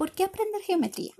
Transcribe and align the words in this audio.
¿Por 0.00 0.12
qué 0.12 0.24
aprender 0.24 0.62
geometría? 0.62 1.12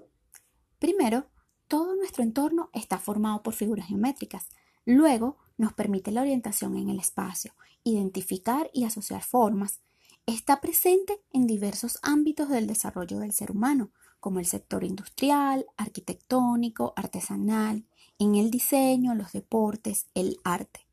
Primero, 0.79 1.27
todo 1.69 1.95
nuestro 1.97 2.23
entorno 2.23 2.71
está 2.73 2.99
formado 2.99 3.43
por 3.43 3.53
figuras 3.53 3.89
geométricas. 3.89 4.49
Luego, 4.87 5.37
nos 5.59 5.75
permite 5.75 6.11
la 6.13 6.23
orientación 6.23 6.79
en 6.79 6.89
el 6.89 6.99
espacio, 6.99 7.53
identificar 7.85 8.71
y 8.73 8.85
asociar 8.85 9.23
formas. 9.23 9.83
Está 10.25 10.63
presente 10.63 11.21
en 11.31 11.47
diversos 11.47 11.99
ámbitos 12.01 12.49
del 12.49 12.67
desarrollo 12.67 13.19
del 13.19 13.33
ser 13.33 13.51
humano, 13.51 13.91
como 14.19 14.39
el 14.39 14.47
sector 14.47 14.83
industrial, 14.83 15.67
arquitectónico, 15.77 16.95
artesanal, 16.97 17.85
en 18.19 18.35
el 18.35 18.51
diseño, 18.51 19.15
los 19.15 19.33
deportes, 19.33 20.07
el 20.15 20.39
arte. 20.43 20.87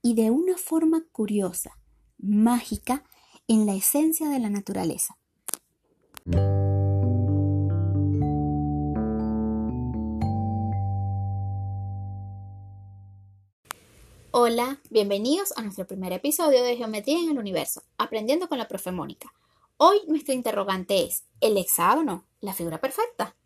Y 0.00 0.14
de 0.14 0.30
una 0.30 0.56
forma 0.58 1.06
curiosa, 1.10 1.76
mágica, 2.18 3.02
en 3.48 3.66
la 3.66 3.74
esencia 3.74 4.28
de 4.28 4.38
la 4.38 4.48
naturaleza. 4.48 5.18
Hola, 14.34 14.80
bienvenidos 14.88 15.52
a 15.58 15.62
nuestro 15.62 15.86
primer 15.86 16.10
episodio 16.14 16.64
de 16.64 16.74
Geometría 16.74 17.18
en 17.18 17.28
el 17.28 17.38
Universo, 17.38 17.82
aprendiendo 17.98 18.48
con 18.48 18.56
la 18.56 18.66
profe 18.66 18.90
Mónica. 18.90 19.34
Hoy 19.76 20.00
nuestro 20.06 20.32
interrogante 20.32 21.04
es, 21.04 21.24
¿el 21.42 21.58
hexágono, 21.58 22.24
la 22.40 22.54
figura 22.54 22.80
perfecta? 22.80 23.36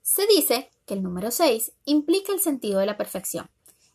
Se 0.00 0.26
dice 0.26 0.70
que 0.86 0.94
el 0.94 1.02
número 1.02 1.30
6 1.30 1.72
implica 1.84 2.32
el 2.32 2.40
sentido 2.40 2.78
de 2.78 2.86
la 2.86 2.96
perfección, 2.96 3.50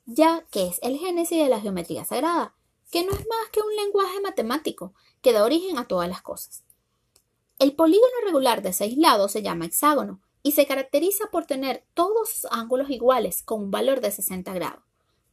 ya 0.06 0.46
que 0.52 0.68
es 0.68 0.78
el 0.84 1.00
génesis 1.00 1.40
de 1.40 1.50
la 1.50 1.60
geometría 1.60 2.06
sagrada, 2.06 2.54
que 2.92 3.04
no 3.04 3.12
es 3.12 3.28
más 3.28 3.50
que 3.52 3.62
un 3.62 3.76
lenguaje 3.76 4.22
matemático 4.22 4.94
que 5.24 5.34
da 5.34 5.44
origen 5.44 5.80
a 5.80 5.88
todas 5.88 6.08
las 6.08 6.22
cosas. 6.22 6.64
El 7.58 7.74
polígono 7.74 8.14
regular 8.24 8.62
de 8.62 8.74
seis 8.74 8.96
lados 8.96 9.32
se 9.32 9.42
llama 9.42 9.66
hexágono 9.66 10.22
y 10.44 10.52
se 10.52 10.68
caracteriza 10.68 11.32
por 11.32 11.48
tener 11.48 11.84
todos 11.96 12.30
sus 12.30 12.52
ángulos 12.52 12.92
iguales 12.92 13.42
con 13.42 13.64
un 13.64 13.72
valor 13.72 14.02
de 14.02 14.12
60 14.12 14.54
grados. 14.54 14.91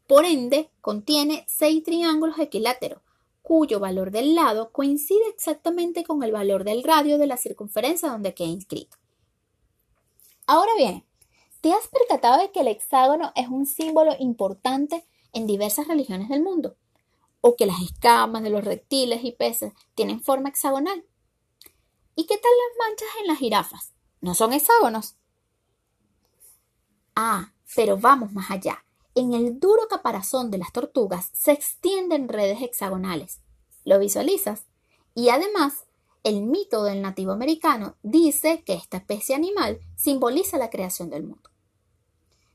Por 0.08 0.24
ende, 0.24 0.70
contiene 0.80 1.44
seis 1.46 1.84
triángulos 1.84 2.38
equiláteros, 2.38 3.02
cuyo 3.42 3.78
valor 3.78 4.10
del 4.10 4.34
lado 4.34 4.72
coincide 4.72 5.28
exactamente 5.28 6.02
con 6.02 6.22
el 6.22 6.32
valor 6.32 6.64
del 6.64 6.82
radio 6.82 7.18
de 7.18 7.26
la 7.26 7.36
circunferencia 7.36 8.08
donde 8.08 8.32
queda 8.32 8.48
inscrito. 8.48 8.96
Ahora 10.46 10.72
bien, 10.78 11.04
¿te 11.60 11.74
has 11.74 11.88
percatado 11.88 12.40
de 12.40 12.50
que 12.50 12.60
el 12.60 12.68
hexágono 12.68 13.32
es 13.34 13.48
un 13.48 13.66
símbolo 13.66 14.16
importante 14.18 15.04
en 15.34 15.46
diversas 15.46 15.86
religiones 15.86 16.30
del 16.30 16.42
mundo? 16.42 16.74
¿O 17.42 17.54
que 17.54 17.66
las 17.66 17.82
escamas 17.82 18.42
de 18.42 18.48
los 18.48 18.64
reptiles 18.64 19.22
y 19.24 19.32
peces 19.32 19.74
tienen 19.94 20.22
forma 20.22 20.48
hexagonal? 20.48 21.04
¿Y 22.14 22.24
qué 22.24 22.38
tal 22.38 22.50
las 22.50 22.88
manchas 22.88 23.08
en 23.20 23.26
las 23.26 23.38
jirafas? 23.38 23.92
¿No 24.22 24.34
son 24.34 24.54
hexágonos? 24.54 25.16
Ah, 27.14 27.52
pero 27.76 27.98
vamos 27.98 28.32
más 28.32 28.50
allá 28.50 28.82
en 29.18 29.34
el 29.34 29.58
duro 29.58 29.88
caparazón 29.88 30.50
de 30.50 30.58
las 30.58 30.72
tortugas 30.72 31.30
se 31.32 31.52
extienden 31.52 32.28
redes 32.28 32.62
hexagonales. 32.62 33.40
¿Lo 33.84 33.98
visualizas? 33.98 34.66
Y 35.14 35.30
además, 35.30 35.86
el 36.24 36.42
mito 36.42 36.84
del 36.84 37.02
nativo 37.02 37.32
americano 37.32 37.96
dice 38.02 38.62
que 38.64 38.74
esta 38.74 38.98
especie 38.98 39.34
animal 39.34 39.80
simboliza 39.96 40.58
la 40.58 40.70
creación 40.70 41.10
del 41.10 41.24
mundo. 41.24 41.50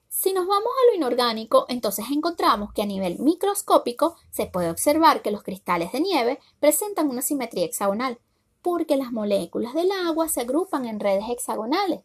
Si 0.10 0.32
nos 0.32 0.48
vamos 0.48 0.68
a 0.68 0.92
lo 0.92 0.96
inorgánico, 0.96 1.66
entonces 1.70 2.06
encontramos 2.12 2.72
que 2.72 2.84
a 2.84 2.86
nivel 2.86 3.20
microscópico 3.20 4.16
se 4.32 4.46
puede 4.46 4.70
observar 4.70 5.22
que 5.22 5.32
los 5.32 5.44
cristales 5.44 5.92
de 5.92 6.02
nieve 6.02 6.40
presentan 6.60 7.10
una 7.10 7.22
simetría 7.22 7.66
hexagonal, 7.66 8.20
porque 8.62 8.96
las 8.96 9.12
moléculas 9.12 9.74
del 9.74 9.92
agua 9.92 10.30
se 10.30 10.42
agrupan 10.42 10.86
en 10.86 11.00
redes 11.00 11.26
hexagonales. 11.30 12.02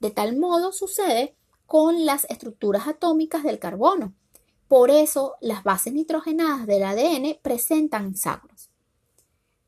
De 0.00 0.10
tal 0.10 0.36
modo 0.38 0.72
sucede 0.72 1.36
con 1.68 2.06
las 2.06 2.24
estructuras 2.30 2.88
atómicas 2.88 3.42
del 3.42 3.58
carbono. 3.58 4.14
Por 4.68 4.90
eso 4.90 5.34
las 5.42 5.64
bases 5.64 5.92
nitrogenadas 5.92 6.66
del 6.66 6.82
ADN 6.82 7.38
presentan 7.42 8.08
hexágonos. 8.08 8.70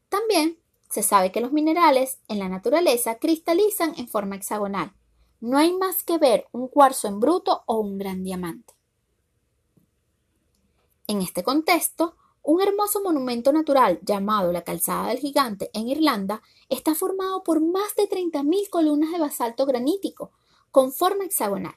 También 0.09 0.59
se 0.88 1.03
sabe 1.03 1.31
que 1.31 1.43
los 1.43 1.53
minerales 1.53 2.19
en 2.27 2.38
la 2.38 2.49
naturaleza 2.49 3.16
cristalizan 3.16 3.93
en 3.99 4.09
forma 4.09 4.37
hexagonal. 4.37 4.94
No 5.41 5.59
hay 5.59 5.75
más 5.75 6.03
que 6.03 6.16
ver 6.16 6.47
un 6.53 6.69
cuarzo 6.69 7.06
en 7.06 7.21
bruto 7.21 7.65
o 7.66 7.81
un 7.81 7.99
gran 7.99 8.25
diamante. 8.25 8.72
En 11.06 11.21
este 11.21 11.43
contexto, 11.43 12.17
un 12.43 12.62
hermoso 12.62 13.03
monumento 13.03 13.53
natural 13.53 14.00
llamado 14.00 14.53
la 14.53 14.65
Calzada 14.65 15.09
del 15.09 15.19
Gigante 15.19 15.69
en 15.75 15.87
Irlanda 15.87 16.41
está 16.71 16.94
formado 16.94 17.43
por 17.43 17.61
más 17.61 17.94
de 17.94 18.09
30.000 18.09 18.71
columnas 18.71 19.12
de 19.12 19.19
basalto 19.19 19.67
granítico 19.67 20.31
con 20.71 20.93
forma 20.93 21.25
hexagonal 21.25 21.75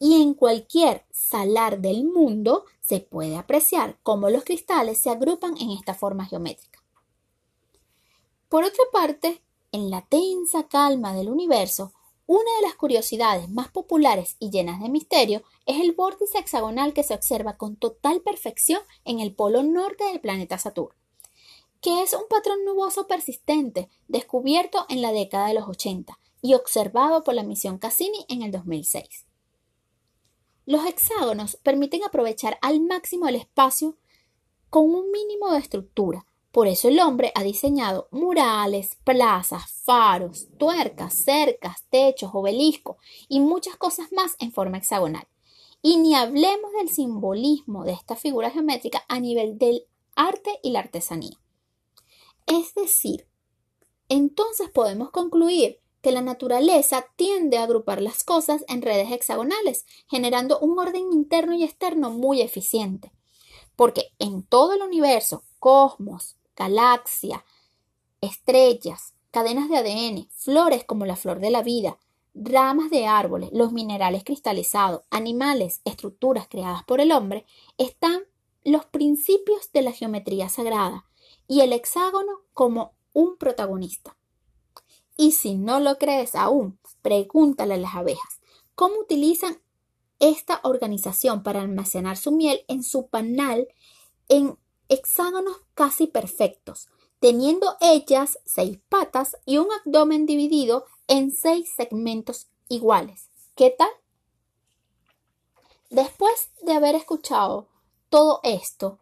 y 0.00 0.22
en 0.22 0.34
cualquier 0.34 1.04
salar 1.12 1.80
del 1.80 2.04
mundo 2.04 2.64
se 2.80 3.00
puede 3.00 3.36
apreciar 3.36 3.98
cómo 4.02 4.30
los 4.30 4.42
cristales 4.42 4.98
se 4.98 5.10
agrupan 5.10 5.56
en 5.58 5.70
esta 5.70 5.94
forma 5.94 6.24
geométrica. 6.24 6.82
Por 8.48 8.64
otra 8.64 8.82
parte, 8.92 9.42
en 9.70 9.90
la 9.90 10.04
tensa 10.06 10.66
calma 10.66 11.14
del 11.14 11.28
universo, 11.28 11.92
una 12.26 12.50
de 12.56 12.66
las 12.66 12.76
curiosidades 12.76 13.50
más 13.50 13.68
populares 13.68 14.36
y 14.38 14.50
llenas 14.50 14.80
de 14.80 14.88
misterio 14.88 15.42
es 15.66 15.80
el 15.80 15.92
vórtice 15.92 16.38
hexagonal 16.38 16.94
que 16.94 17.02
se 17.02 17.14
observa 17.14 17.58
con 17.58 17.76
total 17.76 18.22
perfección 18.22 18.80
en 19.04 19.20
el 19.20 19.34
polo 19.34 19.62
norte 19.62 20.04
del 20.04 20.20
planeta 20.20 20.56
Saturno, 20.56 20.96
que 21.82 22.02
es 22.02 22.14
un 22.14 22.26
patrón 22.30 22.64
nuboso 22.64 23.06
persistente 23.06 23.90
descubierto 24.08 24.86
en 24.88 25.02
la 25.02 25.12
década 25.12 25.48
de 25.48 25.54
los 25.54 25.68
80 25.68 26.18
y 26.40 26.54
observado 26.54 27.22
por 27.22 27.34
la 27.34 27.42
misión 27.42 27.78
Cassini 27.78 28.24
en 28.28 28.42
el 28.42 28.50
2006. 28.50 29.29
Los 30.66 30.86
hexágonos 30.86 31.56
permiten 31.56 32.04
aprovechar 32.04 32.58
al 32.62 32.80
máximo 32.80 33.28
el 33.28 33.36
espacio 33.36 33.96
con 34.68 34.94
un 34.94 35.10
mínimo 35.10 35.50
de 35.50 35.58
estructura. 35.58 36.26
Por 36.52 36.66
eso 36.66 36.88
el 36.88 36.98
hombre 37.00 37.32
ha 37.34 37.42
diseñado 37.42 38.08
murales, 38.10 38.96
plazas, 39.04 39.70
faros, 39.84 40.48
tuercas, 40.58 41.14
cercas, 41.14 41.84
techos, 41.90 42.30
obeliscos 42.32 42.96
y 43.28 43.40
muchas 43.40 43.76
cosas 43.76 44.12
más 44.12 44.36
en 44.40 44.52
forma 44.52 44.78
hexagonal. 44.78 45.26
Y 45.82 45.96
ni 45.96 46.14
hablemos 46.14 46.72
del 46.72 46.88
simbolismo 46.88 47.84
de 47.84 47.92
esta 47.92 48.16
figura 48.16 48.50
geométrica 48.50 49.04
a 49.08 49.20
nivel 49.20 49.58
del 49.58 49.86
arte 50.16 50.58
y 50.62 50.70
la 50.70 50.80
artesanía. 50.80 51.38
Es 52.46 52.74
decir, 52.74 53.26
entonces 54.08 54.68
podemos 54.70 55.10
concluir 55.10 55.78
que 56.02 56.12
la 56.12 56.22
naturaleza 56.22 57.06
tiende 57.16 57.58
a 57.58 57.64
agrupar 57.64 58.00
las 58.00 58.24
cosas 58.24 58.64
en 58.68 58.82
redes 58.82 59.12
hexagonales, 59.12 59.84
generando 60.08 60.58
un 60.58 60.78
orden 60.78 61.12
interno 61.12 61.54
y 61.54 61.64
externo 61.64 62.10
muy 62.10 62.40
eficiente. 62.40 63.12
Porque 63.76 64.12
en 64.18 64.42
todo 64.42 64.74
el 64.74 64.82
universo, 64.82 65.44
cosmos, 65.58 66.36
galaxia, 66.56 67.44
estrellas, 68.20 69.14
cadenas 69.30 69.68
de 69.68 69.76
ADN, 69.78 70.28
flores 70.30 70.84
como 70.84 71.06
la 71.06 71.16
flor 71.16 71.40
de 71.40 71.50
la 71.50 71.62
vida, 71.62 71.98
ramas 72.34 72.90
de 72.90 73.06
árboles, 73.06 73.50
los 73.52 73.72
minerales 73.72 74.24
cristalizados, 74.24 75.02
animales, 75.10 75.80
estructuras 75.84 76.48
creadas 76.48 76.84
por 76.84 77.00
el 77.00 77.12
hombre, 77.12 77.44
están 77.78 78.22
los 78.64 78.84
principios 78.86 79.72
de 79.72 79.82
la 79.82 79.92
geometría 79.92 80.48
sagrada 80.48 81.06
y 81.48 81.60
el 81.60 81.72
hexágono 81.72 82.42
como 82.52 82.92
un 83.12 83.36
protagonista. 83.36 84.16
Y 85.20 85.32
si 85.32 85.54
no 85.54 85.80
lo 85.80 85.98
crees 85.98 86.34
aún, 86.34 86.78
pregúntale 87.02 87.74
a 87.74 87.76
las 87.76 87.94
abejas 87.94 88.40
cómo 88.74 89.00
utilizan 89.00 89.60
esta 90.18 90.60
organización 90.64 91.42
para 91.42 91.60
almacenar 91.60 92.16
su 92.16 92.32
miel 92.32 92.64
en 92.68 92.82
su 92.82 93.08
panal 93.08 93.68
en 94.30 94.56
hexágonos 94.88 95.58
casi 95.74 96.06
perfectos, 96.06 96.88
teniendo 97.18 97.76
ellas 97.82 98.38
seis 98.46 98.78
patas 98.88 99.36
y 99.44 99.58
un 99.58 99.68
abdomen 99.84 100.24
dividido 100.24 100.86
en 101.06 101.32
seis 101.32 101.70
segmentos 101.76 102.48
iguales. 102.70 103.28
¿Qué 103.54 103.74
tal? 103.76 103.90
Después 105.90 106.48
de 106.62 106.72
haber 106.72 106.94
escuchado 106.94 107.68
todo 108.08 108.40
esto, 108.42 109.00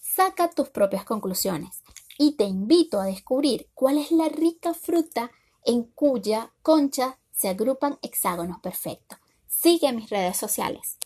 saca 0.00 0.48
tus 0.48 0.70
propias 0.70 1.04
conclusiones 1.04 1.82
y 2.16 2.32
te 2.36 2.44
invito 2.44 2.98
a 2.98 3.04
descubrir 3.04 3.68
cuál 3.74 3.98
es 3.98 4.10
la 4.10 4.30
rica 4.30 4.72
fruta 4.72 5.30
en 5.64 5.84
cuya 5.84 6.52
concha 6.62 7.18
se 7.32 7.48
agrupan 7.48 7.98
hexágonos 8.02 8.60
perfectos. 8.60 9.18
Sigue 9.46 9.92
mis 9.92 10.10
redes 10.10 10.36
sociales. 10.36 10.98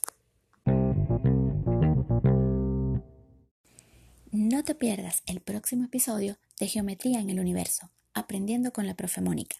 No 4.30 4.64
te 4.64 4.74
pierdas 4.74 5.22
el 5.26 5.40
próximo 5.40 5.84
episodio 5.84 6.38
de 6.58 6.68
Geometría 6.68 7.20
en 7.20 7.30
el 7.30 7.40
Universo, 7.40 7.90
aprendiendo 8.14 8.72
con 8.72 8.86
la 8.86 8.94
profe 8.94 9.20
Mónica. 9.20 9.56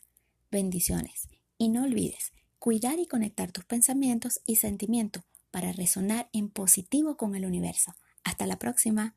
Bendiciones. 0.50 1.29
Y 1.58 1.69
no 1.69 1.85
olvides 1.85 2.32
cuidar 2.64 2.99
y 2.99 3.06
conectar 3.06 3.52
tus 3.52 3.67
pensamientos 3.67 4.41
y 4.46 4.56
sentimientos 4.56 5.23
para 5.50 5.73
resonar 5.73 6.31
en 6.32 6.49
positivo 6.49 7.19
con 7.19 7.35
el 7.35 7.44
universo. 7.44 7.94
Hasta 8.25 8.46
la 8.46 8.58
próxima. 8.58 9.14